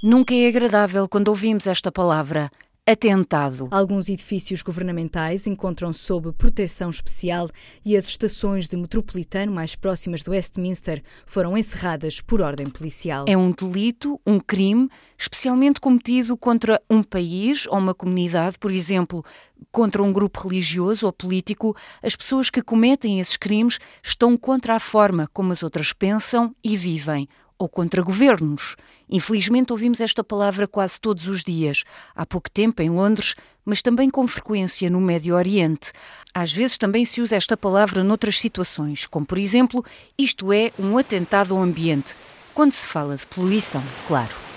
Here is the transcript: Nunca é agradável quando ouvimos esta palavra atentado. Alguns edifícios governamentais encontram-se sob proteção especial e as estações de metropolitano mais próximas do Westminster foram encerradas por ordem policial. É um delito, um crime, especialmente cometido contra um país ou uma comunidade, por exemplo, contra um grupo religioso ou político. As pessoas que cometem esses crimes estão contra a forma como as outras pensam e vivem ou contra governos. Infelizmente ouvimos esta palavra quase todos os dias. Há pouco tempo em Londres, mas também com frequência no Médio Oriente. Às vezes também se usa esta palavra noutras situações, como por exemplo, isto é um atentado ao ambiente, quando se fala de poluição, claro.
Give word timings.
Nunca 0.00 0.32
é 0.32 0.46
agradável 0.46 1.08
quando 1.08 1.26
ouvimos 1.26 1.66
esta 1.66 1.90
palavra 1.90 2.52
atentado. 2.86 3.66
Alguns 3.72 4.08
edifícios 4.08 4.62
governamentais 4.62 5.48
encontram-se 5.48 5.98
sob 5.98 6.32
proteção 6.34 6.88
especial 6.88 7.50
e 7.84 7.96
as 7.96 8.06
estações 8.06 8.68
de 8.68 8.76
metropolitano 8.76 9.50
mais 9.50 9.74
próximas 9.74 10.22
do 10.22 10.30
Westminster 10.30 11.02
foram 11.26 11.58
encerradas 11.58 12.20
por 12.20 12.40
ordem 12.40 12.70
policial. 12.70 13.24
É 13.26 13.36
um 13.36 13.50
delito, 13.50 14.20
um 14.24 14.38
crime, 14.38 14.88
especialmente 15.18 15.80
cometido 15.80 16.36
contra 16.36 16.80
um 16.88 17.02
país 17.02 17.66
ou 17.66 17.76
uma 17.76 17.92
comunidade, 17.92 18.56
por 18.56 18.70
exemplo, 18.70 19.24
contra 19.72 20.00
um 20.00 20.12
grupo 20.12 20.46
religioso 20.48 21.06
ou 21.06 21.12
político. 21.12 21.76
As 22.00 22.14
pessoas 22.14 22.50
que 22.50 22.62
cometem 22.62 23.18
esses 23.18 23.36
crimes 23.36 23.80
estão 24.00 24.36
contra 24.36 24.76
a 24.76 24.80
forma 24.80 25.28
como 25.32 25.50
as 25.50 25.64
outras 25.64 25.92
pensam 25.92 26.54
e 26.62 26.76
vivem 26.76 27.28
ou 27.58 27.68
contra 27.68 28.02
governos. 28.02 28.76
Infelizmente 29.10 29.72
ouvimos 29.72 30.00
esta 30.00 30.22
palavra 30.22 30.68
quase 30.68 31.00
todos 31.00 31.26
os 31.26 31.42
dias. 31.42 31.84
Há 32.14 32.24
pouco 32.24 32.50
tempo 32.50 32.80
em 32.82 32.90
Londres, 32.90 33.34
mas 33.64 33.82
também 33.82 34.08
com 34.08 34.26
frequência 34.26 34.88
no 34.88 35.00
Médio 35.00 35.34
Oriente. 35.34 35.92
Às 36.32 36.52
vezes 36.52 36.78
também 36.78 37.04
se 37.04 37.20
usa 37.20 37.36
esta 37.36 37.56
palavra 37.56 38.04
noutras 38.04 38.38
situações, 38.38 39.06
como 39.06 39.26
por 39.26 39.38
exemplo, 39.38 39.84
isto 40.16 40.52
é 40.52 40.72
um 40.78 40.96
atentado 40.96 41.54
ao 41.54 41.62
ambiente, 41.62 42.14
quando 42.54 42.72
se 42.72 42.86
fala 42.86 43.16
de 43.16 43.26
poluição, 43.26 43.82
claro. 44.06 44.47